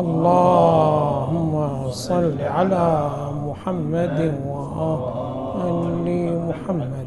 اللهم 0.00 1.52
صل 1.90 2.40
على 2.40 3.10
محمد 3.46 4.40
وآل 4.46 6.06
محمد. 6.48 7.06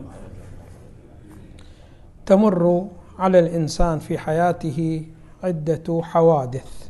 تمر 2.26 2.86
على 3.20 3.40
الإنسان 3.40 4.00
في 4.00 4.18
حياته 4.18 5.06
عدة 5.44 6.02
حوادث. 6.04 6.90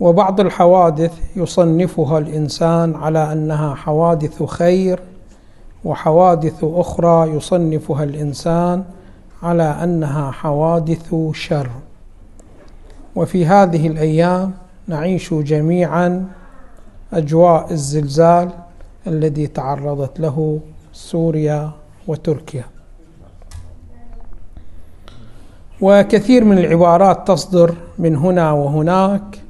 وبعض 0.00 0.40
الحوادث 0.40 1.36
يصنفها 1.36 2.18
الإنسان 2.18 2.94
على 2.94 3.32
أنها 3.32 3.74
حوادث 3.74 4.42
خير 4.42 5.00
وحوادث 5.84 6.64
أخرى 6.64 7.30
يصنفها 7.30 8.04
الإنسان 8.04 8.84
على 9.42 9.62
أنها 9.62 10.30
حوادث 10.30 11.14
شر. 11.32 11.70
وفي 13.16 13.46
هذه 13.46 13.86
الأيام 13.86 14.52
نعيش 14.88 15.34
جميعا 15.34 16.26
أجواء 17.12 17.72
الزلزال 17.72 18.50
الذي 19.06 19.46
تعرضت 19.46 20.20
له 20.20 20.60
سوريا 20.92 21.70
وتركيا. 22.06 22.64
وكثير 25.80 26.44
من 26.44 26.58
العبارات 26.58 27.28
تصدر 27.28 27.74
من 27.98 28.16
هنا 28.16 28.52
وهناك 28.52 29.42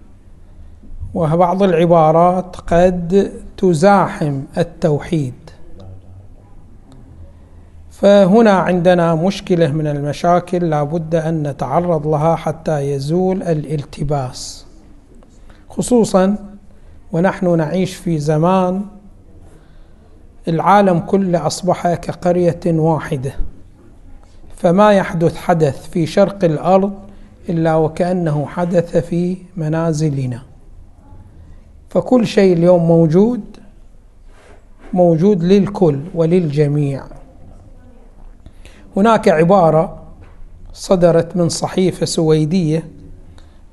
وبعض 1.14 1.62
العبارات 1.62 2.56
قد 2.56 3.32
تزاحم 3.56 4.42
التوحيد. 4.58 5.34
فهنا 8.02 8.50
عندنا 8.50 9.14
مشكلة 9.14 9.72
من 9.72 9.86
المشاكل 9.86 10.70
لا 10.70 10.82
بد 10.82 11.14
أن 11.14 11.48
نتعرض 11.48 12.06
لها 12.06 12.36
حتى 12.36 12.78
يزول 12.80 13.42
الالتباس. 13.42 14.66
خصوصا 15.68 16.36
ونحن 17.12 17.56
نعيش 17.56 17.94
في 17.94 18.18
زمان 18.18 18.82
العالم 20.48 20.98
كله 20.98 21.46
أصبح 21.46 21.94
كقرية 21.94 22.60
واحدة 22.66 23.32
فما 24.56 24.92
يحدث 24.92 25.36
حدث 25.36 25.88
في 25.90 26.06
شرق 26.06 26.44
الأرض 26.44 26.92
إلا 27.48 27.74
وكأنه 27.74 28.46
حدث 28.46 28.96
في 28.96 29.36
منازلنا. 29.56 30.42
فكل 31.90 32.26
شيء 32.26 32.52
اليوم 32.56 32.86
موجود 32.88 33.40
موجود 34.92 35.42
للكل 35.42 36.00
وللجميع. 36.14 37.04
هناك 38.96 39.28
عبارة 39.28 40.02
صدرت 40.72 41.36
من 41.36 41.48
صحيفة 41.48 42.06
سويدية 42.06 42.88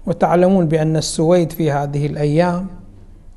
وتعلمون 0.06 0.66
بأن 0.66 0.98
السويد 0.98 1.52
في 1.52 1.72
هذه 1.72 2.06
الأيام 2.06 2.68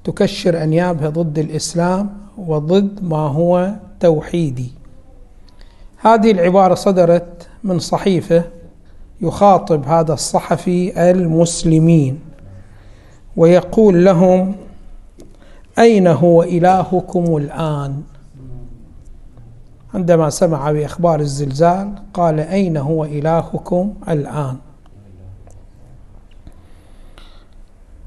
تكشر 0.05 0.63
أنيابها 0.63 1.09
ضد 1.09 1.39
الإسلام 1.39 2.11
وضد 2.39 3.05
ما 3.05 3.17
هو 3.17 3.73
توحيدي. 4.01 4.73
هذه 5.99 6.31
العبارة 6.31 6.75
صدرت 6.75 7.49
من 7.65 7.79
صحيفة 7.79 8.45
يخاطب 9.21 9.85
هذا 9.85 10.15
الصحفي 10.15 11.11
المسلمين 11.11 12.21
ويقول 13.37 14.05
لهم 14.05 14.55
أين 15.79 16.07
هو 16.07 16.43
إلهكم 16.43 17.37
الآن؟ 17.37 18.03
عندما 19.95 20.31
سمع 20.31 20.73
بإخبار 20.73 21.21
الزلزال 21.21 21.95
قال 22.15 22.41
أين 22.41 22.77
هو 22.77 23.05
إلهكم 23.05 23.95
الآن؟ 24.09 24.57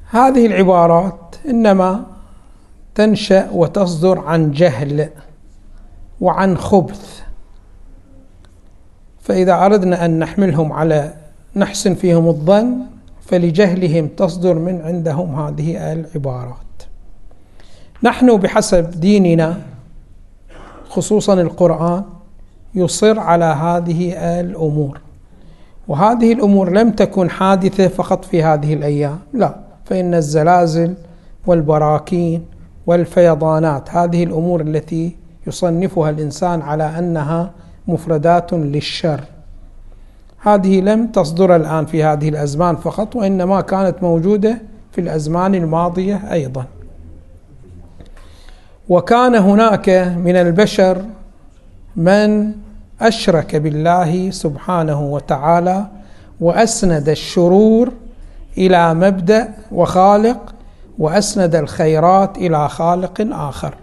هذه 0.10 0.46
العبارات 0.46 1.36
إنما 1.50 2.06
تنشأ 2.96 3.50
وتصدر 3.52 4.20
عن 4.20 4.52
جهل 4.52 5.10
وعن 6.22 6.58
خبث. 6.58 7.22
فإذا 9.20 9.66
أردنا 9.66 10.06
أن 10.06 10.20
نحملهم 10.20 10.74
على 10.74 11.14
نحسن 11.56 11.96
فيهم 11.96 12.28
الظن 12.28 12.78
فلجهلهم 13.22 14.08
تصدر 14.08 14.54
من 14.54 14.82
عندهم 14.82 15.36
هذه 15.40 15.94
العبارات. 15.94 16.56
نحن 18.04 18.38
بحسب 18.38 18.92
ديننا 18.92 19.75
خصوصا 20.96 21.34
القرآن 21.34 22.04
يصر 22.76 23.20
على 23.20 23.46
هذه 23.46 24.14
الأمور. 24.40 25.00
وهذه 25.88 26.34
الأمور 26.34 26.70
لم 26.72 26.92
تكن 26.92 27.30
حادثة 27.30 27.88
فقط 27.88 28.26
في 28.26 28.44
هذه 28.44 28.74
الأيام 28.74 29.20
لا. 29.34 29.56
فإن 29.86 30.14
الزلازل 30.14 30.94
والبراكين 31.48 32.46
والفيضانات 32.88 33.90
هذه 33.90 34.24
الأمور 34.24 34.62
التي 34.62 35.16
يصنفها 35.48 36.10
الإنسان 36.10 36.62
على 36.62 36.84
أنها 36.84 37.52
مفردات 37.88 38.54
للشر. 38.54 39.22
هذه 40.42 40.82
لم 40.82 41.08
تصدر 41.08 41.56
الآن 41.56 41.86
في 41.86 42.04
هذه 42.04 42.30
الأزمان 42.30 42.76
فقط 42.76 43.16
وإنما 43.16 43.62
كانت 43.62 44.04
موجودة 44.04 44.62
في 44.92 45.02
الأزمان 45.02 45.56
الماضية 45.56 46.32
أيضا. 46.32 46.66
وكان 48.90 49.36
هناك 49.36 49.90
من 50.18 50.36
البشر 50.36 51.06
من 51.96 52.52
أشرك 53.02 53.56
بالله 53.56 54.32
سبحانه 54.32 55.02
وتعالى 55.02 55.86
وأسند 56.42 57.10
الشرور 57.10 57.92
إلى 58.58 58.94
مبدأ 58.94 59.54
وخالق 59.72 60.56
وأسند 61.00 61.56
الخيرات 61.56 62.38
إلى 62.38 62.70
خالق 62.70 63.28
آخر. 63.32 63.76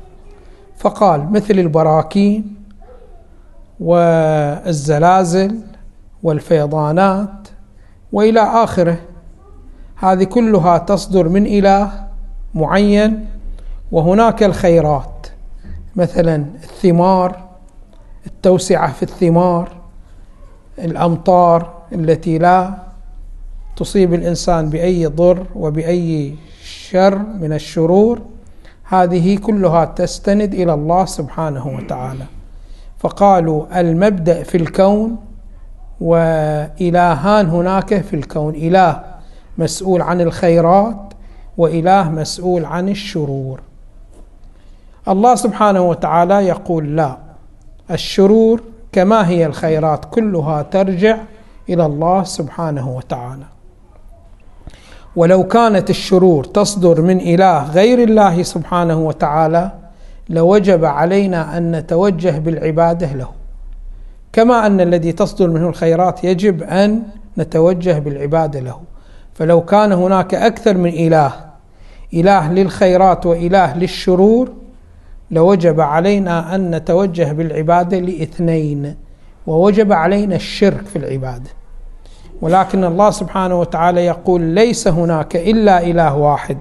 فقال 0.79 1.33
مثل 1.33 1.55
البراكين 1.55 2.55
والزلازل 3.81 5.59
والفيضانات 6.23 7.49
وإلى 8.13 8.41
آخره. 8.41 8.97
هذه 9.97 10.25
كلها 10.25 10.79
تصدر 10.79 11.29
من 11.29 11.47
إله 11.47 11.91
معين 12.55 13.27
وهناك 13.93 14.43
الخيرات 14.43 15.27
مثلا 15.97 16.37
الثمار 16.37 17.41
التوسعة 18.27 18.93
في 18.93 19.03
الثمار 19.03 19.73
الأمطار 20.79 21.73
التي 21.93 22.39
لا 22.39 22.75
تصيب 23.77 24.15
الإنسان 24.15 24.71
بأي 24.71 25.07
ضر 25.07 25.47
وبأي 25.55 26.35
شر 26.63 27.19
من 27.19 27.53
الشرور 27.53 28.21
هذه 28.85 29.39
كلها 29.39 29.85
تستند 29.85 30.55
إلى 30.55 30.75
الله 30.75 31.05
سبحانه 31.05 31.67
وتعالى. 31.67 32.25
فقالوا 32.99 33.81
المبدأ 33.81 34.43
في 34.43 34.57
الكون 34.57 35.17
وإلهان 36.01 37.49
هناك 37.49 38.01
في 38.01 38.17
الكون 38.17 38.55
إله 38.55 39.05
مسؤول 39.59 40.03
عن 40.03 40.21
الخيرات 40.21 40.97
وإله 41.59 42.11
مسؤول 42.11 42.65
عن 42.65 42.89
الشرور. 42.89 43.61
الله 45.09 45.35
سبحانه 45.35 45.81
وتعالى 45.81 46.47
يقول 46.47 46.97
لا. 46.97 47.17
الشرور 47.91 48.63
كما 48.93 49.29
هي 49.29 49.47
الخيرات 49.47 50.05
كلها 50.05 50.63
ترجع 50.63 51.19
إلى 51.69 51.87
الله 51.87 52.23
سبحانه 52.23 52.97
وتعالى. 52.97 53.45
ولو 55.17 55.45
كانت 55.45 55.91
الشرور 55.91 56.45
تصدر 56.45 57.03
من 57.03 57.21
إله 57.21 57.71
غير 57.71 58.03
الله 58.03 58.43
سبحانه 58.43 58.99
وتعالى 58.99 59.71
لوجب 60.29 60.85
علينا 60.85 61.59
أن 61.59 61.73
نتوجه 61.73 62.39
بالعبادة 62.39 63.13
له. 63.13 63.29
كما 64.33 64.67
أن 64.67 64.81
الذي 64.81 65.13
تصدر 65.13 65.51
منه 65.51 65.69
الخيرات 65.69 66.25
يجب 66.25 66.63
أن 66.63 67.03
نتوجه 67.39 67.99
بالعبادة 67.99 68.61
له. 68.61 68.81
فلو 69.35 69.61
كان 69.61 69.93
هناك 69.93 70.35
أكثر 70.35 70.77
من 70.77 70.91
إله 70.91 71.33
إله 72.15 72.53
للخيرات 72.53 73.27
وإله 73.27 73.77
للشرور 73.77 74.53
لوجب 75.33 75.81
علينا 75.81 76.55
أن 76.55 76.71
نتوجه 76.71 77.33
بالعباده 77.33 77.99
لإثنين 77.99 78.97
ووجب 79.47 79.93
علينا 79.93 80.37
الشرك 80.37 80.87
في 80.87 80.97
العباده 80.97 81.51
ولكن 82.43 82.85
الله 82.85 83.11
سبحانه 83.11 83.61
وتعالى 83.61 84.07
يقول 84.07 84.41
ليس 84.41 84.89
هناك 84.89 85.37
إلا 85.37 85.83
إله 85.83 86.17
واحد 86.17 86.59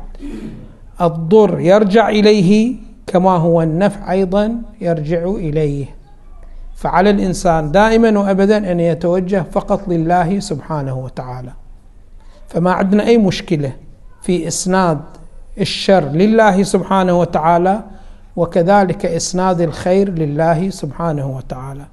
الضر 1.02 1.60
يرجع 1.60 2.10
إليه 2.10 2.76
كما 3.08 3.32
هو 3.32 3.62
النفع 3.62 4.12
أيضا 4.12 4.56
يرجع 4.82 5.24
إليه. 5.24 5.86
فعلى 6.76 7.10
الإنسان 7.10 7.72
دائما 7.72 8.20
وابدا 8.20 8.72
أن 8.72 8.80
يتوجه 8.80 9.46
فقط 9.52 9.88
لله 9.88 10.40
سبحانه 10.40 10.98
وتعالى. 10.98 11.52
فما 12.48 12.72
عندنا 12.72 13.06
أي 13.06 13.18
مشكلة 13.18 13.72
في 14.22 14.48
إسناد 14.48 15.00
الشر 15.60 16.04
لله 16.04 16.64
سبحانه 16.64 17.20
وتعالى 17.20 17.82
وكذلك 18.36 19.06
إسناد 19.06 19.62
الخير 19.62 20.10
لله 20.10 20.70
سبحانه 20.70 21.36
وتعالى. 21.38 21.86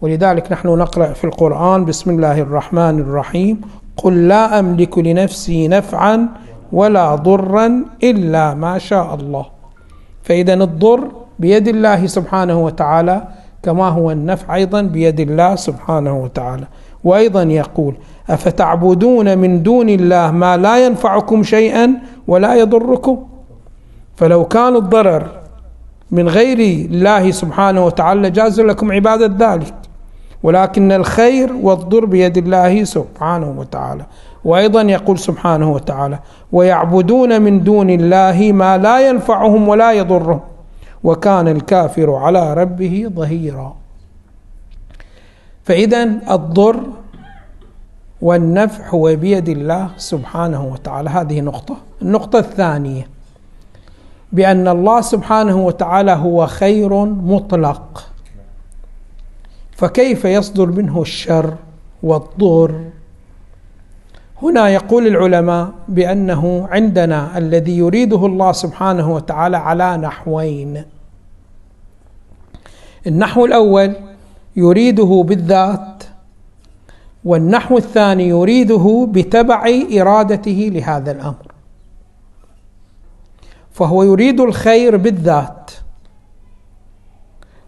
ولذلك 0.00 0.52
نحن 0.52 0.68
نقرأ 0.68 1.12
في 1.12 1.24
القرآن 1.24 1.84
بسم 1.84 2.10
الله 2.10 2.40
الرحمن 2.40 2.98
الرحيم 2.98 3.60
قل 3.96 4.28
لا 4.28 4.58
أملك 4.58 4.98
لنفسي 4.98 5.68
نفعا 5.68 6.28
ولا 6.72 7.14
ضرا 7.14 7.84
إلا 8.02 8.54
ما 8.54 8.78
شاء 8.78 9.14
الله. 9.14 9.46
فإذا 10.22 10.54
الضر 10.54 11.08
بيد 11.38 11.68
الله 11.68 12.06
سبحانه 12.06 12.64
وتعالى 12.64 13.28
كما 13.62 13.88
هو 13.88 14.10
النفع 14.10 14.54
أيضا 14.54 14.82
بيد 14.82 15.20
الله 15.20 15.56
سبحانه 15.56 16.22
وتعالى. 16.22 16.66
وأيضا 17.04 17.42
يقول 17.42 17.94
أفتعبدون 18.30 19.38
من 19.38 19.62
دون 19.62 19.88
الله 19.88 20.30
ما 20.30 20.56
لا 20.56 20.86
ينفعكم 20.86 21.42
شيئا 21.42 21.94
ولا 22.26 22.54
يضركم؟ 22.54 23.26
فلو 24.16 24.44
كان 24.44 24.76
الضرر 24.76 25.37
من 26.10 26.28
غير 26.28 26.58
الله 26.90 27.30
سبحانه 27.30 27.86
وتعالى 27.86 28.30
جاز 28.30 28.60
لكم 28.60 28.92
عبادة 28.92 29.52
ذلك. 29.54 29.74
ولكن 30.42 30.92
الخير 30.92 31.52
والضر 31.52 32.04
بيد 32.04 32.36
الله 32.36 32.84
سبحانه 32.84 33.54
وتعالى. 33.58 34.06
وأيضا 34.44 34.82
يقول 34.82 35.18
سبحانه 35.18 35.72
وتعالى 35.72 36.18
ويعبدون 36.52 37.42
من 37.42 37.64
دون 37.64 37.90
الله 37.90 38.52
ما 38.52 38.78
لا 38.78 39.08
ينفعهم 39.08 39.68
ولا 39.68 39.92
يضرهم. 39.92 40.40
وكان 41.04 41.48
الكافر 41.48 42.14
على 42.14 42.54
ربه 42.54 43.10
ظهيرا. 43.14 43.76
فاذا 45.64 46.02
الضر 46.30 46.80
والنفع 48.22 48.88
هو 48.88 49.16
بيد 49.16 49.48
الله 49.48 49.90
سبحانه 49.96 50.64
وتعالى. 50.64 51.10
هذه 51.10 51.40
نقطة. 51.40 51.76
النقطة 52.02 52.38
الثانية 52.38 53.17
بأن 54.32 54.68
الله 54.68 55.00
سبحانه 55.00 55.66
وتعالى 55.66 56.12
هو 56.12 56.46
خير 56.46 57.04
مطلق. 57.04 58.10
فكيف 59.72 60.24
يصدر 60.24 60.66
منه 60.66 61.02
الشر 61.02 61.54
والضر؟ 62.02 62.84
هنا 64.42 64.68
يقول 64.68 65.06
العلماء 65.06 65.70
بأنه 65.88 66.68
عندنا 66.70 67.38
الذي 67.38 67.78
يريده 67.78 68.26
الله 68.26 68.52
سبحانه 68.52 69.14
وتعالى 69.14 69.56
على 69.56 69.96
نحوين. 69.96 70.82
النحو 73.06 73.44
الأول 73.44 73.92
يريده 74.56 75.24
بالذات 75.26 76.04
والنحو 77.24 77.76
الثاني 77.76 78.28
يريده 78.28 79.08
بتبع 79.10 79.70
إرادته 79.92 80.70
لهذا 80.72 81.10
الأمر. 81.12 81.47
فهو 83.78 84.02
يريد 84.02 84.40
الخير 84.40 84.96
بالذات 84.96 85.70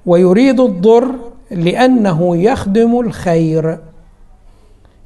ويريد 0.07 0.61
الضر 0.61 1.15
لأنه 1.51 2.37
يخدم 2.37 3.01
الخير. 3.01 3.79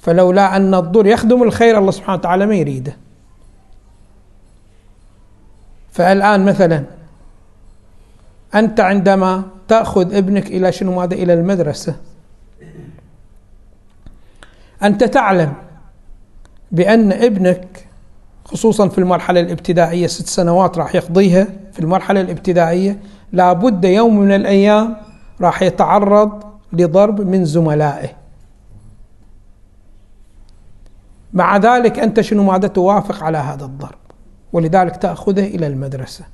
فلولا 0.00 0.56
أن 0.56 0.74
الضر 0.74 1.06
يخدم 1.06 1.42
الخير 1.42 1.78
الله 1.78 1.90
سبحانه 1.90 2.18
وتعالى 2.18 2.46
ما 2.46 2.54
يريده. 2.54 2.96
فالآن 5.92 6.44
مثلا 6.44 6.84
أنت 8.54 8.80
عندما 8.80 9.42
تأخذ 9.68 10.14
ابنك 10.14 10.46
إلى 10.46 10.72
شنو 10.72 10.94
ماذا؟ 10.96 11.14
إلى 11.14 11.34
المدرسة. 11.34 11.96
أنت 14.82 15.04
تعلم 15.04 15.52
بأن 16.72 17.12
ابنك 17.12 17.86
خصوصا 18.44 18.88
في 18.88 18.98
المرحلة 18.98 19.40
الابتدائية 19.40 20.06
ست 20.06 20.26
سنوات 20.26 20.78
راح 20.78 20.94
يقضيها. 20.94 21.46
في 21.72 21.80
المرحلة 21.80 22.20
الابتدائية 22.20 23.00
لابد 23.32 23.84
يوم 23.84 24.18
من 24.18 24.32
الأيام 24.32 24.96
راح 25.40 25.62
يتعرض 25.62 26.42
لضرب 26.72 27.20
من 27.20 27.44
زملائه. 27.44 28.08
مع 31.32 31.56
ذلك 31.56 31.98
أنت 31.98 32.20
شنو 32.20 32.42
ماذا 32.42 32.68
توافق 32.68 33.24
على 33.24 33.38
هذا 33.38 33.64
الضرب 33.64 33.98
ولذلك 34.52 34.96
تأخذه 34.96 35.46
إلى 35.46 35.66
المدرسة. 35.66 36.24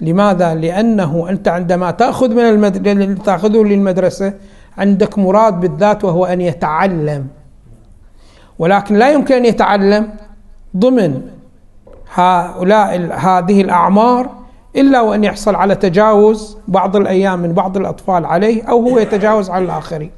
لماذا؟ 0.00 0.54
لأنه 0.54 1.26
أنت 1.30 1.48
عندما 1.48 1.90
تأخذ 1.90 2.34
من 2.34 2.42
المد... 2.42 3.22
تأخذه 3.24 3.62
للمدرسة 3.62 4.32
عندك 4.78 5.18
مراد 5.18 5.60
بالذات 5.60 6.04
وهو 6.04 6.26
أن 6.26 6.40
يتعلم. 6.40 7.26
ولكن 8.58 8.94
لا 8.94 9.12
يمكن 9.12 9.34
أن 9.34 9.44
يتعلم 9.44 10.10
ضمن 10.76 11.22
هؤلاء 12.14 13.14
هذه 13.14 13.60
الأعمار 13.60 14.30
إلا 14.76 15.00
وأن 15.00 15.24
يحصل 15.24 15.54
على 15.54 15.74
تجاوز 15.74 16.56
بعض 16.68 16.96
الأيام 16.96 17.38
من 17.38 17.52
بعض 17.52 17.76
الأطفال 17.76 18.24
عليه 18.24 18.62
أو 18.62 18.88
هو 18.88 18.98
يتجاوز 18.98 19.50
على 19.50 19.64
الآخرين. 19.64 20.10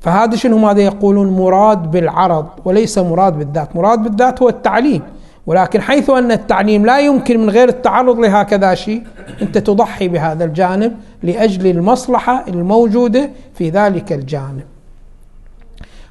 فهذا 0.00 0.36
شنو 0.36 0.58
ماذا 0.58 0.80
يقولون؟ 0.80 1.38
مراد 1.38 1.90
بالعرض 1.90 2.46
وليس 2.64 2.98
مراد 2.98 3.38
بالذات. 3.38 3.76
مراد 3.76 4.02
بالذات 4.02 4.42
هو 4.42 4.48
التعليم. 4.48 5.02
ولكن 5.46 5.80
حيث 5.80 6.10
أن 6.10 6.32
التعليم 6.32 6.86
لا 6.86 7.00
يمكن 7.00 7.40
من 7.40 7.50
غير 7.50 7.68
التعرض 7.68 8.18
لهكذا 8.18 8.74
شيء 8.74 9.02
أنت 9.42 9.58
تضحي 9.58 10.08
بهذا 10.08 10.44
الجانب 10.44 10.96
لأجل 11.22 11.66
المصلحة 11.66 12.44
الموجودة 12.48 13.30
في 13.54 13.70
ذلك 13.70 14.12
الجانب. 14.12 14.64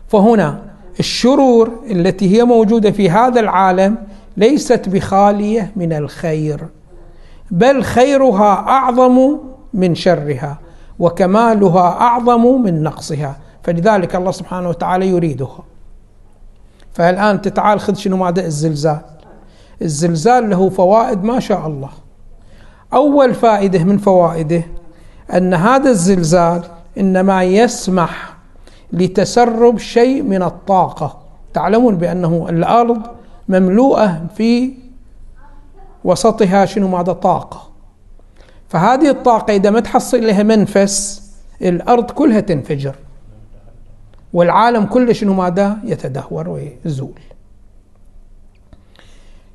فهنا 0.07 0.69
الشرور 1.00 1.72
التي 1.92 2.38
هي 2.38 2.44
موجودة 2.44 2.92
في 2.92 3.10
هذا 3.10 3.40
العالم 3.40 3.98
ليست 4.38 4.90
بخالية 4.90 5.72
من 5.75 5.94
الخير 5.94 6.68
بل 7.51 7.84
خيرها 7.84 8.54
أعظم 8.54 9.38
من 9.74 9.96
شرها 9.96 10.60
وكمالها 11.00 11.90
أعظم 12.01 12.62
من 12.62 12.84
نقصها. 12.84 13.38
فلذلك 13.63 14.16
الله 14.16 14.31
سبحانه 14.31 14.69
وتعالى 14.69 15.07
يريدها. 15.07 15.63
فالآن 16.94 17.42
تتعال 17.42 17.80
خذ 17.80 17.96
شنو 17.96 18.18
ماذا 18.18 18.46
الزلزال. 18.46 19.01
الزلزال 19.81 20.50
له 20.50 20.69
فوائد 20.69 21.24
ما 21.24 21.40
شاء 21.40 21.68
الله. 21.68 21.90
أول 22.94 23.34
فائدة 23.34 23.84
من 23.84 23.98
فوائده 23.98 24.63
أن 25.34 25.54
هذا 25.54 25.90
الزلزال 25.90 26.63
إنما 26.98 27.44
يسمح 27.44 28.38
لتسرب 28.94 29.77
شيء 29.77 30.24
من 30.24 30.44
الطاقة. 30.44 31.19
تعلمون 31.53 31.97
بأنه 31.97 32.47
الأرض 32.50 33.01
مملوءة 33.50 34.25
في 34.38 34.74
وسطها 36.03 36.65
شنو 36.65 36.88
ماذا 36.88 37.13
طاقة. 37.13 37.69
فهذه 38.69 39.09
الطاقة 39.09 39.56
إذا 39.56 39.69
ما 39.69 39.80
تحصل 39.80 40.27
لها 40.27 40.44
منفس 40.44 41.24
الأرض 41.62 42.12
كلها 42.12 42.39
تنفجر. 42.39 42.95
والعالم 44.33 44.86
كله 44.86 45.13
شنو 45.13 45.33
ماذا؟ 45.33 45.77
يتدهور 45.83 46.50
ويزول. 46.50 47.19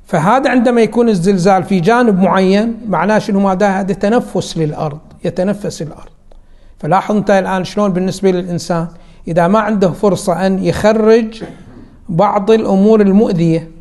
فهذا 0.05 0.49
عندما 0.49 0.81
يكون 0.81 1.09
الزلزال 1.09 1.63
في 1.63 1.79
جانب 1.79 2.19
معين 2.19 2.79
معناه 2.87 3.19
شنو 3.19 3.39
ماذا؟ 3.39 3.67
هذا 3.67 3.93
تنفس 3.93 4.57
للأرض 4.57 4.99
يتنفس 5.23 5.81
الأرض. 5.81 6.11
فلاحظ 6.79 7.15
أنت 7.15 7.31
الآن 7.31 7.63
شلون 7.63 7.93
بالنسبة 7.93 8.31
للإنسان؟ 8.31 8.87
إذا 9.27 9.47
ما 9.47 9.59
عنده 9.59 9.91
فرصة 9.91 10.45
أن 10.47 10.63
يخرج 10.63 11.43
بعض 12.09 12.51
الأمور 12.51 13.01
المؤذية 13.01 13.71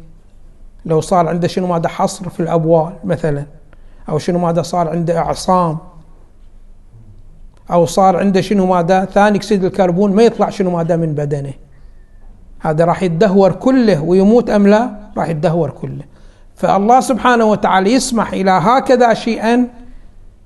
لو 0.86 1.00
صار 1.00 1.28
عنده 1.28 1.48
شنو 1.48 1.66
ماذا 1.66 1.88
حصر 1.88 2.28
في 2.28 2.40
الأبوال 2.40 2.92
مثلا 3.04 3.46
أو 4.08 4.18
شنو 4.18 4.38
ماذا 4.38 4.62
صار 4.62 4.88
عنده 4.88 5.18
إعصام 5.18 5.78
أو 7.70 7.86
صار 7.86 8.16
عنده 8.16 8.40
شنو 8.40 8.66
ماذا 8.66 9.04
ثاني 9.04 9.38
أكسيد 9.38 9.64
الكربون 9.64 10.14
ما 10.14 10.22
يطلع 10.22 10.50
شنو 10.50 10.70
ماذا 10.70 10.96
من 10.96 11.14
بدنه. 11.14 11.52
هذا 12.60 12.84
راح 12.84 13.02
يتدهور 13.02 13.52
كله 13.52 14.02
ويموت 14.02 14.50
أم 14.50 14.66
لا؟ 14.66 14.90
راح 15.16 15.28
يتدهور 15.28 15.70
كله. 15.70 16.04
فالله 16.54 17.00
سبحانه 17.00 17.44
وتعالى 17.44 17.92
يسمح 17.92 18.32
إلى 18.32 18.50
هكذا 18.50 19.14
شيئا 19.14 19.68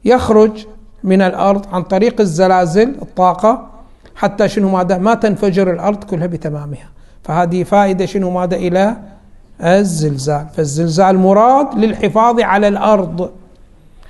يخرج 0.04 0.66
من 1.04 1.22
الأرض 1.22 1.66
عن 1.74 1.82
طريق 1.82 2.20
الزلازل 2.20 2.94
الطاقة 3.02 3.66
حتى 4.18 4.48
شنو 4.48 4.68
ماذا؟ 4.68 4.98
ما 4.98 5.14
تنفجر 5.14 5.70
الأرض 5.70 6.04
كلها 6.04 6.26
بتمامها. 6.26 6.88
فهذه 7.24 7.62
فائدة 7.62 8.06
شنو 8.06 8.30
ماذا؟ 8.30 8.56
إلى 8.56 8.96
الزلزال. 9.60 10.46
فالزلزال 10.54 11.18
مراد 11.18 11.74
للحفاظ 11.74 12.40
على 12.40 12.68
الأرض. 12.68 13.30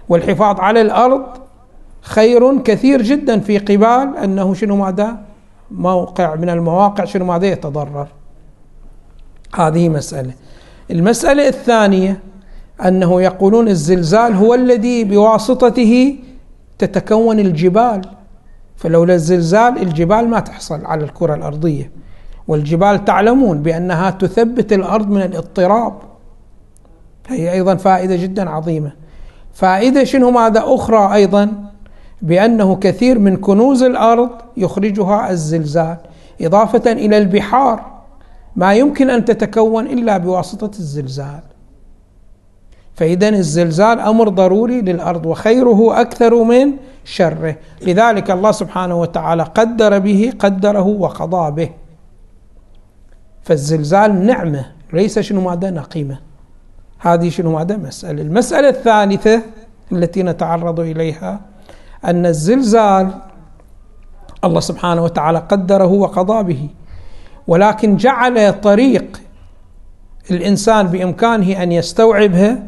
والحفاظ 0.08 0.60
على 0.60 0.80
الأرض 0.80 1.24
خير 2.02 2.58
كثير 2.58 3.02
جدا 3.02 3.40
في 3.40 3.58
قبال 3.58 4.16
أنه 4.24 4.54
شنو 4.54 4.76
ماذا؟ 4.76 5.16
موقع 5.70 6.34
من 6.34 6.50
المواقع 6.50 7.04
شنو 7.04 7.24
ماذا؟ 7.24 7.46
يتضرر. 7.46 8.06
هذه 9.54 9.88
مسألة. 9.88 10.32
المسألة 10.90 11.48
الثانية 11.48 12.20
أنه 12.84 13.22
يقولون 13.22 13.68
الزلزال 13.68 14.34
هو 14.34 14.54
الذي 14.54 15.04
بواسطته 15.04 16.16
تتكون 16.78 17.38
الجبال. 17.38 18.00
فلولا 18.78 19.14
الزلزال 19.14 19.82
الجبال 19.82 20.28
ما 20.28 20.40
تحصل 20.40 20.84
على 20.84 21.04
الكرة 21.04 21.34
الأرضية. 21.34 21.90
والجبال 22.48 23.04
تعلمون 23.04 23.62
بأنها 23.62 24.10
تثبت 24.10 24.72
الأرض 24.72 25.10
من 25.10 25.22
الاضطراب. 25.22 25.92
هي 27.28 27.52
أيضا 27.52 27.74
فائدة 27.74 28.16
جدا 28.16 28.50
عظيمة. 28.50 28.92
فائدة 29.52 30.04
شنو؟ 30.04 30.30
ماذا 30.30 30.62
أخرى 30.64 31.14
أيضا؟ 31.14 31.52
بأنه 32.22 32.76
كثير 32.76 33.18
من 33.18 33.36
كنوز 33.36 33.82
الأرض 33.82 34.30
يخرجها 34.56 35.30
الزلزال 35.30 35.96
إضافة 36.40 36.92
إلى 36.92 37.18
البحار. 37.18 37.84
ما 38.56 38.74
يمكن 38.74 39.10
أن 39.10 39.24
تتكون 39.24 39.86
إلا 39.86 40.18
بواسطة 40.18 40.70
الزلزال. 40.78 41.40
فإذا 42.94 43.28
الزلزال 43.28 44.00
أمر 44.00 44.28
ضروري 44.28 44.80
للأرض 44.80 45.26
وخيره 45.26 46.00
أكثر 46.00 46.42
من 46.44 46.72
شره. 47.08 47.56
لذلك 47.82 48.30
الله 48.30 48.52
سبحانه 48.52 49.00
وتعالى 49.00 49.42
قدر 49.42 49.98
به 49.98 50.32
قدره 50.38 50.86
وقضى 50.86 51.50
به. 51.50 51.70
فالزلزال 53.42 54.26
نعمة 54.26 54.64
ليس 54.92 55.18
شنو 55.18 55.40
ماذا 55.40 55.70
نقيمة. 55.70 56.18
هذه 56.98 57.28
شنو 57.28 57.52
ماذا 57.52 57.76
مسألة. 57.76 58.22
المسألة 58.22 58.68
الثالثة 58.68 59.42
التي 59.92 60.22
نتعرض 60.22 60.80
إليها 60.80 61.40
أن 62.04 62.26
الزلزال 62.26 63.10
الله 64.44 64.60
سبحانه 64.60 65.04
وتعالى 65.04 65.38
قدره 65.38 65.86
وقضى 65.86 66.42
به. 66.42 66.68
ولكن 67.46 67.96
جعل 67.96 68.60
طريق 68.60 69.20
الإنسان 70.30 70.86
بإمكانه 70.86 71.62
أن 71.62 71.72
يستوعبها 71.72 72.62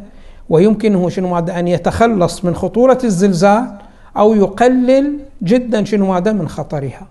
ويمكنه 0.49 1.09
شنو 1.09 1.29
ماذا 1.29 1.59
أن 1.59 1.69
يتخلص 1.69 2.45
من 2.45 2.55
خطورة 2.55 2.99
الزلزال 3.05 3.79
أو 4.17 4.35
يقلل 4.35 5.19
جدا 5.43 5.85
شنو 5.85 6.13
ماذا 6.13 6.33
من 6.33 6.49
خطرها. 6.49 7.07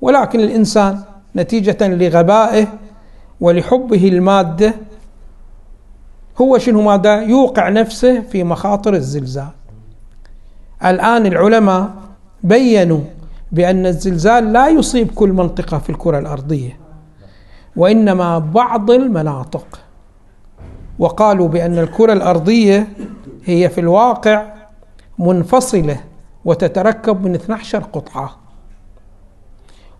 ولكن 0.00 0.40
الإنسان 0.40 1.00
نتيجة 1.36 1.88
لغبائه 1.88 2.66
ولحبه 3.40 4.08
المادة 4.08 4.74
هو 6.40 6.58
شنو 6.58 6.82
ماذا؟ 6.82 7.22
يوقع 7.22 7.68
نفسه 7.68 8.20
في 8.20 8.44
مخاطر 8.44 8.94
الزلزال. 8.94 9.48
الآن 10.84 11.26
العلماء 11.26 11.90
بينوا 12.42 13.00
بأن 13.52 13.86
الزلزال 13.86 14.52
لا 14.52 14.68
يصيب 14.68 15.10
كل 15.10 15.28
منطقة 15.32 15.78
في 15.78 15.90
الكرة 15.90 16.18
الأرضية 16.18 16.76
وإنما 17.76 18.38
بعض 18.38 18.90
المناطق. 18.90 19.80
وقالوا 20.98 21.48
بأن 21.48 21.78
الكرة 21.78 22.12
الأرضية 22.12 22.88
هي 23.44 23.68
في 23.68 23.80
الواقع 23.80 24.46
منفصلة 25.18 26.00
وتتركب 26.44 27.24
من 27.26 27.34
12 27.34 27.82
قطعة. 27.82 28.36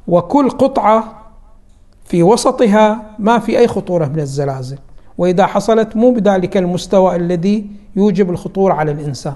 وكل 0.08 0.50
قطعة 0.50 1.14
في 2.04 2.22
وسطها 2.22 3.02
ما 3.18 3.38
في 3.38 3.58
أي 3.58 3.68
خطورة 3.68 4.06
من 4.06 4.20
الزلازل. 4.20 4.78
وإذا 5.18 5.46
حصلت 5.46 5.96
مو 5.96 6.10
بذلك 6.10 6.56
المستوى 6.56 7.16
الذي 7.16 7.70
يوجب 7.96 8.30
الخطورة 8.30 8.74
على 8.74 8.92
الإنسان. 8.92 9.34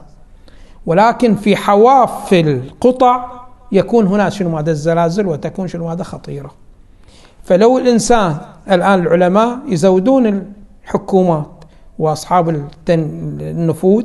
ولكن 0.87 1.35
في 1.35 1.57
حواف 1.57 2.33
القطع 2.33 3.31
يكون 3.73 4.07
هناك 4.07 4.33
شنو 4.33 4.59
هذا 4.59 4.71
الزلازل 4.71 5.27
وتكون 5.27 5.69
شنو 5.69 5.89
هذا 5.89 6.03
خطيرة. 6.03 6.51
فلو 7.45 7.79
الإنسان 7.79 8.37
الآن 8.71 9.01
العلماء 9.01 9.59
يزودون 9.67 10.53
الحكومات 10.85 11.47
وأصحاب 11.99 12.69
النفوذ 12.89 14.05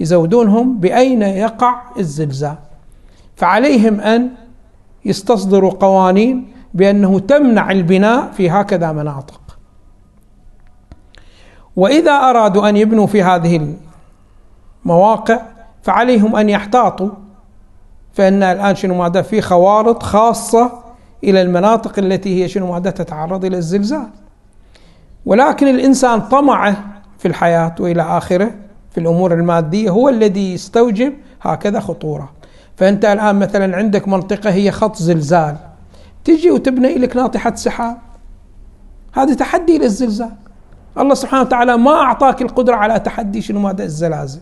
يزودونهم 0.00 0.78
بأين 0.80 1.22
يقع 1.22 1.80
الزلزال. 1.98 2.56
فعليهم 3.36 4.00
أن 4.00 4.30
يستصدروا 5.04 5.70
قوانين 5.70 6.52
بأنه 6.74 7.18
تمنع 7.18 7.70
البناء 7.70 8.30
في 8.32 8.50
هكذا 8.50 8.92
مناطق. 8.92 9.40
وإذا 11.76 12.12
أرادوا 12.12 12.68
أن 12.68 12.76
يبنوا 12.76 13.06
في 13.06 13.22
هذه 13.22 13.74
المواقع 14.84 15.40
فعليهم 15.82 16.36
أن 16.36 16.48
يحتاطوا. 16.48 17.10
فإن 18.12 18.42
الآن 18.42 18.76
شنو 18.76 18.94
ماذا 18.94 19.22
في 19.22 19.40
خوارط 19.40 20.02
خاصة 20.02 20.72
إلى 21.24 21.42
المناطق 21.42 21.98
التي 21.98 22.42
هي 22.42 22.48
شنو 22.48 22.72
ماذا 22.72 22.90
تتعرض 22.90 23.44
إلى 23.44 23.56
الزلزال. 23.56 24.08
ولكن 25.26 25.68
الإنسان 25.68 26.20
طمعه 26.20 26.76
في 27.18 27.28
الحياة 27.28 27.74
وإلى 27.80 28.02
آخره 28.02 28.50
في 28.98 29.04
الأمور 29.04 29.34
المادية 29.34 29.90
هو 29.90 30.08
الذي 30.08 30.54
يستوجب 30.54 31.12
هكذا 31.42 31.80
خطورة. 31.80 32.32
فأنت 32.76 33.04
الآن 33.04 33.38
مثلا 33.38 33.76
عندك 33.76 34.08
منطقة 34.08 34.50
هي 34.50 34.70
خط 34.70 34.96
زلزال. 34.96 35.56
تجي 36.24 36.50
وتبني 36.50 36.94
لك 36.94 37.16
ناطحة 37.16 37.54
سحاب. 37.54 37.98
هذا 39.12 39.34
تحدي 39.34 39.78
للزلزال. 39.78 40.30
الله 40.98 41.14
سبحانه 41.14 41.42
وتعالى 41.42 41.76
ما 41.76 41.90
أعطاك 41.90 42.42
القدرة 42.42 42.74
على 42.74 43.00
تحدي 43.00 43.42
شنو 43.42 43.60
ماذا 43.60 43.84
الزلازل. 43.84 44.40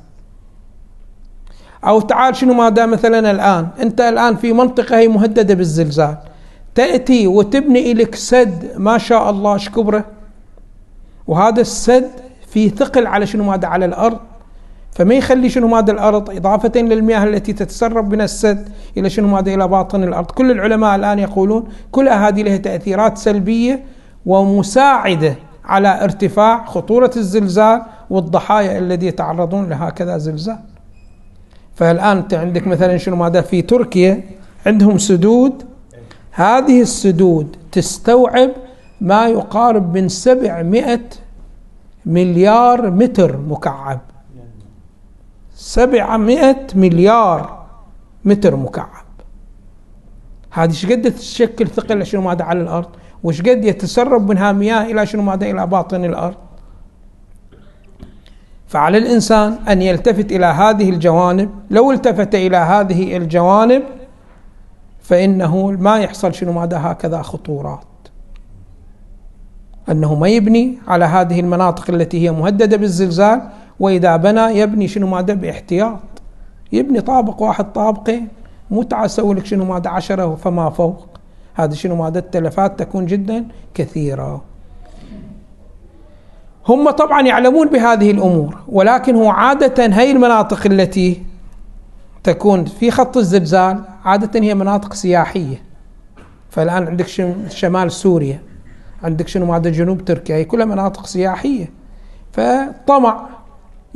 أو 1.84 2.00
تعال 2.00 2.36
شنو 2.36 2.54
ماذا 2.54 2.86
مثلا 2.86 3.30
الآن. 3.30 3.68
أنت 3.80 4.00
الآن 4.00 4.36
في 4.36 4.52
منطقة 4.52 4.98
هي 4.98 5.08
مهددة 5.08 5.54
بالزلزال. 5.54 6.16
تأتي 6.74 7.26
وتبني 7.26 7.94
لك 7.94 8.14
سد 8.14 8.72
ما 8.76 8.98
شاء 8.98 9.30
الله 9.30 9.54
إيش 9.54 9.68
كبره؟ 9.68 10.04
وهذا 11.26 11.60
السد 11.60 12.10
فيه 12.48 12.70
ثقل 12.70 13.06
على 13.06 13.26
شنو 13.26 13.44
ماذا 13.44 13.68
على 13.68 13.84
الأرض. 13.84 14.18
فما 14.96 15.14
يخلي 15.14 15.48
شنو 15.48 15.68
ماذا 15.68 15.92
الأرض 15.92 16.30
إضافة 16.30 16.80
للمياه 16.80 17.24
التي 17.24 17.52
تتسرب 17.52 18.12
من 18.12 18.20
السد 18.20 18.68
إلى 18.96 19.10
شنو 19.10 19.28
ماذا 19.28 19.54
إلى 19.54 19.68
باطن 19.68 20.04
الأرض. 20.04 20.30
كل 20.30 20.50
العلماء 20.50 20.96
الآن 20.96 21.18
يقولون 21.18 21.68
كل 21.92 22.08
هذه 22.08 22.42
لها 22.42 22.56
تأثيرات 22.56 23.18
سلبية 23.18 23.84
ومساعدة 24.26 25.34
على 25.64 26.04
ارتفاع 26.04 26.64
خطورة 26.64 27.10
الزلزال 27.16 27.82
والضحايا 28.10 28.78
الذي 28.78 29.06
يتعرضون 29.06 29.68
لهكذا 29.68 30.18
زلزال. 30.18 30.58
فالآن 31.74 32.16
أنت 32.16 32.34
عندك 32.34 32.66
مثلا 32.66 32.96
شنو 32.96 33.16
ماذا 33.16 33.40
في 33.40 33.62
تركيا 33.62 34.22
عندهم 34.66 34.98
سدود. 34.98 35.62
هذه 36.30 36.80
السدود 36.80 37.56
تستوعب 37.72 38.50
ما 39.00 39.26
يقارب 39.26 39.96
من 39.96 40.08
700 40.08 41.00
مليار 42.06 42.90
متر 42.90 43.36
مكعب. 43.36 44.00
700 45.56 46.66
مليار 46.74 47.66
متر 48.24 48.56
مكعب. 48.56 49.06
هذه 50.50 50.70
إيش 50.70 50.86
قد 50.86 51.14
تشكل 51.14 51.68
ثقل 51.68 52.06
شنو 52.06 52.20
ماذا 52.20 52.44
على 52.44 52.60
الأرض؟ 52.60 52.88
وش 53.24 53.40
قد 53.40 53.64
يتسرب 53.64 54.28
منها 54.30 54.52
مياه 54.52 54.82
إلى 54.82 55.06
شنو 55.06 55.22
ماذا 55.22 55.46
إلى 55.50 55.66
باطن 55.66 56.04
الأرض؟ 56.04 56.36
فعلى 58.66 58.98
الإنسان 58.98 59.52
أن 59.52 59.82
يلتفت 59.82 60.32
إلى 60.32 60.46
هذه 60.46 60.90
الجوانب. 60.90 61.50
لو 61.70 61.92
التفت 61.92 62.34
إلى 62.34 62.56
هذه 62.56 63.16
الجوانب 63.16 63.82
فإنه 65.00 65.70
ما 65.70 65.98
يحصل 65.98 66.34
شنو 66.34 66.52
ماذا 66.52 66.78
هكذا 66.78 67.22
خطورات. 67.22 67.86
أنه 69.90 70.14
ما 70.14 70.28
يبني 70.28 70.78
على 70.88 71.04
هذه 71.04 71.40
المناطق 71.40 71.90
التي 71.90 72.24
هي 72.24 72.32
مهددة 72.32 72.76
بالزلزال 72.76 73.42
وإذا 73.80 74.16
بنى 74.16 74.58
يبني 74.58 74.88
شنو 74.88 75.06
ماذا 75.06 75.34
باحتياط. 75.34 75.98
يبني 76.72 77.00
طابق 77.00 77.42
واحد 77.42 77.72
طابقين 77.72 78.28
مو 78.70 78.82
تعال 78.82 79.10
سوي 79.10 79.34
لك 79.34 79.46
شنو 79.46 79.64
ماذا 79.64 79.90
عشرة 79.90 80.34
فما 80.34 80.70
فوق. 80.70 81.06
هذا 81.54 81.74
شنو 81.74 81.96
ماذا 81.96 82.18
التلفات 82.18 82.78
تكون 82.78 83.06
جدا 83.06 83.44
كثيرة. 83.74 84.44
هم 86.68 86.90
طبعا 86.90 87.22
يعلمون 87.22 87.68
بهذه 87.68 88.10
الأمور 88.10 88.58
ولكن 88.68 89.14
هو 89.14 89.30
عادة 89.30 89.86
هي 89.86 90.10
المناطق 90.10 90.66
التي 90.66 91.22
تكون 92.24 92.64
في 92.64 92.90
خط 92.90 93.16
الزلزال 93.16 93.80
عادة 94.04 94.40
هي 94.40 94.54
مناطق 94.54 94.94
سياحية. 94.94 95.62
فالآن 96.50 96.86
عندك 96.86 97.06
شمال 97.48 97.92
سوريا 97.92 98.42
عندك 99.02 99.28
شنو 99.28 99.46
ماذا 99.46 99.70
جنوب 99.70 100.04
تركيا 100.04 100.36
هي 100.36 100.44
كلها 100.44 100.66
مناطق 100.66 101.06
سياحية. 101.06 101.70
فطمع 102.32 103.26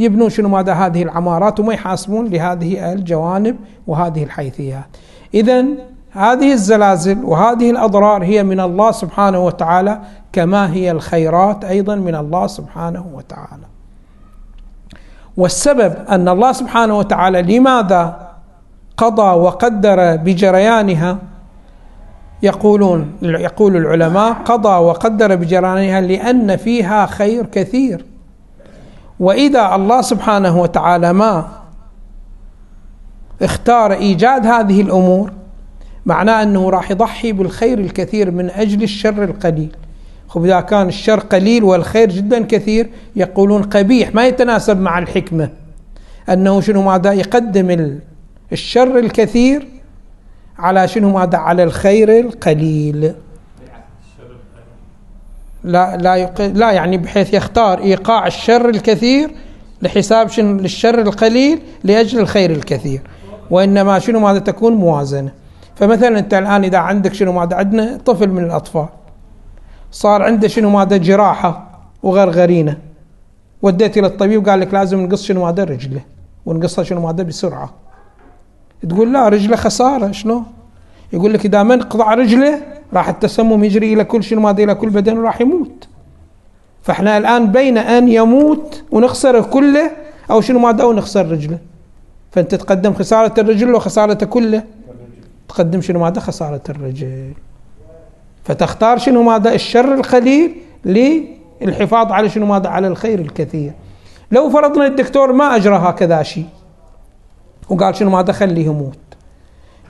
يبنون 0.01 0.31
شنو 0.31 0.49
ماذا؟ 0.49 0.73
هذه 0.73 1.03
العمارات 1.03 1.61
وما 1.61 1.75
يحاسبون 1.75 2.27
لهذه 2.27 2.93
الجوانب 2.93 3.57
وهذه 3.87 4.25
الحيثيات. 4.25 4.97
إذا 5.35 5.65
هذه 6.13 6.53
الزلازل 6.53 7.25
وهذه 7.25 7.71
الأضرار 7.71 8.25
هي 8.25 8.43
من 8.43 8.61
الله 8.61 8.91
سبحانه 8.91 9.45
وتعالى 9.45 10.01
كما 10.33 10.73
هي 10.73 10.91
الخيرات 10.91 11.65
أيضا 11.65 11.95
من 11.95 12.15
الله 12.15 12.47
سبحانه 12.47 13.07
وتعالى. 13.15 13.67
والسبب 15.37 15.95
أن 16.09 16.29
الله 16.29 16.53
سبحانه 16.53 16.99
وتعالى 16.99 17.43
لماذا 17.43 18.31
قضى 18.97 19.39
وقدر 19.39 20.17
بجريانها؟ 20.17 21.19
يقولون 22.43 23.13
يقول 23.23 23.77
العلماء 23.77 24.33
قضى 24.33 24.69
وقدر 24.69 25.37
بجريانها 25.37 26.01
لأن 26.01 26.57
فيها 26.57 27.07
خير 27.07 27.47
كثير. 27.47 28.10
وإذا 29.21 29.75
الله 29.75 30.03
سبحانه 30.03 30.61
وتعالى 30.61 31.13
ما 31.13 31.49
اختار 33.43 33.93
إيجاد 33.93 34.47
هذه 34.47 34.81
الأمور 34.81 35.33
معناه 36.07 36.43
أنه 36.43 36.71
راح 36.71 36.91
يضحي 36.91 37.33
بالخير 37.33 37.79
الكثير 37.79 38.31
من 38.31 38.51
أجل 38.51 38.83
الشر 38.83 39.25
القليل. 39.25 39.77
خب 40.29 40.45
إذا 40.45 40.61
كان 40.61 40.89
الشر 40.89 41.21
قليل 41.21 41.65
والخير 41.65 42.09
جدا 42.09 42.45
كثير 42.45 42.91
يقولون 43.17 43.63
قبيح 43.63 44.15
ما 44.15 44.27
يتناسب 44.27 44.81
مع 44.81 44.99
الحكمة. 44.99 45.49
أنه 46.29 46.61
شنو 46.61 46.83
ماذا؟ 46.83 47.13
يقدم 47.13 47.99
الشر 48.53 48.99
الكثير 48.99 49.69
على 50.59 50.89
شنو 50.89 51.11
ماذا؟ 51.11 51.39
على 51.39 51.63
الخير 51.63 52.21
القليل. 52.21 53.15
لا 55.65 55.97
لا 55.97 56.17
يق... 56.17 56.41
لا 56.41 56.71
يعني 56.71 56.99
بحيث 56.99 57.35
يختار 57.35 57.79
إيقاع 57.79 58.27
الشر 58.27 58.69
الكثير 58.69 59.31
لحساب 59.83 60.29
شنو 60.29 60.57
للشر 60.57 60.99
القليل 60.99 61.63
لأجل 61.85 62.19
الخير 62.19 62.51
الكثير. 62.51 63.01
وإنما 63.51 63.99
شنو 63.99 64.21
ماذا 64.21 64.39
تكون؟ 64.39 64.73
موازنة. 64.73 65.33
فمثلا 65.77 66.19
أنت 66.19 66.35
الآن 66.35 66.65
إذا 66.65 66.79
عندك 66.79 67.15
شنو 67.15 67.33
ماذا؟ 67.33 67.57
عندنا 67.57 67.99
طفل 68.07 68.29
من 68.29 68.45
الأطفال. 68.45 68.89
صار 69.91 70.23
عنده 70.23 70.49
شنو 70.49 70.71
ماذا؟ 70.71 70.97
جراحة 70.97 71.81
وغرغرينه 72.03 72.77
وديت 73.63 73.99
إلى 73.99 74.07
الطبيب 74.07 74.49
قال 74.49 74.61
لك 74.61 74.75
لازم 74.75 75.01
نقص 75.01 75.23
شنو 75.23 75.45
ماذا؟ 75.45 75.65
رجله. 75.65 76.01
ونقصها 76.47 76.85
شنو 76.85 77.01
ماذا؟ 77.07 77.23
بسرعة. 77.23 77.75
تقول 78.89 79.13
لا 79.13 79.29
رجله 79.29 79.57
خسارة 79.57 80.13
شلون؟ 80.13 80.45
يقول 81.13 81.35
لك 81.35 81.45
إذا 81.45 81.63
ما 81.63 81.77
نقطع 81.77 82.15
رجله 82.15 82.63
راح 82.95 83.09
التسمم 83.09 83.65
يجري 83.65 83.93
إلى 83.93 84.05
كل 84.05 84.23
شنو 84.25 84.41
ماذا 84.41 84.65
إلى 84.65 84.75
كل 84.75 84.91
بدن 84.91 85.19
وراح 85.19 85.41
يموت. 85.41 85.89
فإحنا 86.83 87.19
الآن 87.19 87.53
بين 87.53 87.79
أن 87.79 88.09
يموت 88.09 88.85
ونخسره 88.91 89.41
كله 89.41 89.91
أو 90.31 90.41
شنو 90.41 90.59
ماذا 90.59 90.83
أو 90.83 90.93
نخسر 90.93 91.27
رجله. 91.27 91.59
فأنت 92.33 92.55
تقدم 92.55 92.95
خسارة 92.95 93.41
الرجل 93.41 93.75
وخسارته 93.75 94.27
كله؟ 94.27 94.63
تقدم 95.49 95.81
شنو 95.81 95.99
ماذا؟ 95.99 96.21
خسارة 96.21 96.61
الرجل. 96.69 97.33
فتختار 98.45 98.99
شنو 98.99 99.23
ماذا؟ 99.23 99.55
الشر 99.55 99.95
القليل 99.95 100.57
للحفاظ 100.85 102.13
على 102.13 102.29
شنو 102.29 102.47
ماذا؟ 102.47 102.69
على 102.69 102.87
الخير 102.87 103.19
الكثير. 103.19 103.73
لو 104.33 104.51
فرضنا 104.51 104.87
الدكتور 104.87 105.33
ما 105.33 105.57
أجرى 105.57 105.77
هكذا 105.77 106.23
شيء 106.23 106.47
وقال 107.69 107.97
شنو 107.97 108.11
ماذا؟ 108.11 108.33
خليه 108.33 108.67
يموت. 108.67 108.99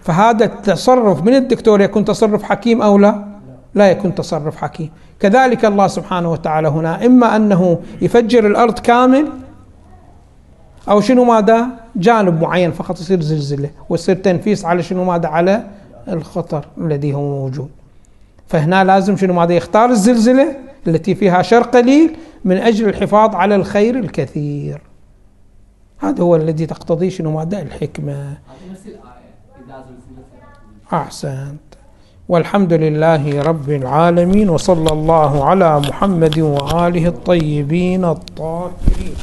فهذا 0.03 0.45
التصرف 0.45 1.23
من 1.23 1.35
الدكتور 1.35 1.81
يكون 1.81 2.05
تصرف 2.05 2.43
حكيم 2.43 2.83
أو 2.83 2.99
لا؟ 2.99 3.25
لا 3.75 3.91
يكون 3.91 4.15
تصرف 4.15 4.57
حكيم 4.57 4.91
كذلك 5.21 5.65
الله 5.65 5.87
سبحانه 5.87 6.33
وتعالى 6.33 6.69
هنا 6.69 7.07
إما 7.07 7.37
أنه 7.37 7.79
يفجر 8.03 8.47
الأرض 8.47 8.79
كامل 8.79 9.29
أو 10.89 11.01
شنو 11.01 11.25
ماذا؟ 11.25 11.67
جانب 11.97 12.43
معين 12.43 12.73
فقط 12.73 13.01
يصير 13.01 13.21
زلزلة 13.21 13.71
ويصير 13.89 14.17
تنفيس 14.17 14.65
على 14.65 14.83
شنو 14.83 15.05
ماذا؟ 15.05 15.29
على 15.29 15.65
الخطر 16.09 16.65
الذي 16.79 17.15
هو 17.15 17.21
موجود. 17.21 17.69
فهنا 18.47 18.85
لازم 18.85 19.17
شنو 19.17 19.35
ماذا؟ 19.35 19.55
يختار 19.55 19.91
الزلزلة 19.91 20.57
التي 20.87 21.15
فيها 21.15 21.43
شر 21.43 21.63
قليل 21.63 22.17
من 22.45 22.57
أجل 22.57 22.89
الحفاظ 22.89 23.35
على 23.35 23.55
الخير 23.55 23.99
الكثير. 23.99 24.81
هذا 25.99 26.23
هو 26.23 26.37
الذي 26.37 26.67
تقتضيه 26.67 27.09
شنو 27.09 27.31
ماذا؟ 27.31 27.63
الحكمة. 27.63 28.39
أحسنت. 30.93 31.61
والحمد 32.29 32.73
لله 32.73 33.43
رب 33.43 33.71
العالمين 33.71 34.51
وصلى 34.51 34.93
الله 34.93 35.45
على 35.45 35.81
محمد 35.81 36.39
وآله 36.39 37.07
الطيبين 37.07 38.05
الطاهرين. 38.05 39.15